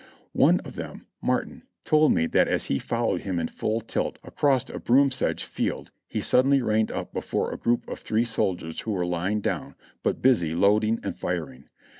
One 0.33 0.61
of 0.61 0.73
them, 0.73 1.05
Martin, 1.21 1.61
told 1.85 2.11
me 2.11 2.25
that 2.25 2.47
as 2.47 2.65
he 2.65 2.79
followed 2.79 3.21
him 3.21 3.37
in 3.37 3.47
full 3.47 3.81
tilt 3.81 4.17
across 4.23 4.67
a 4.67 4.79
broom 4.79 5.11
sedge 5.11 5.43
field 5.43 5.91
he 6.07 6.21
suddenly 6.21 6.59
reined 6.59 6.91
up 6.91 7.13
before 7.13 7.53
a 7.53 7.57
group 7.59 7.87
of 7.87 7.99
three 7.99 8.25
soldiers 8.25 8.79
who 8.79 8.93
were 8.93 9.05
lying 9.05 9.41
down, 9.41 9.75
but 10.01 10.19
busy 10.19 10.55
loading 10.55 10.99
and 11.03 11.15
firing. 11.15 11.65